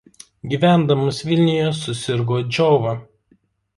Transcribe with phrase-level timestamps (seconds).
[0.53, 2.95] Gyvendamas Vilniuje susirgo džiova.